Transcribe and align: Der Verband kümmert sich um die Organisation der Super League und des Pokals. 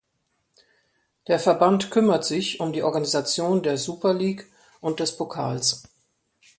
Der 1.27 1.37
Verband 1.37 1.91
kümmert 1.91 2.25
sich 2.25 2.59
um 2.59 2.73
die 2.73 2.81
Organisation 2.81 3.61
der 3.61 3.77
Super 3.77 4.15
League 4.15 4.47
und 4.79 4.99
des 4.99 5.15
Pokals. 5.15 5.83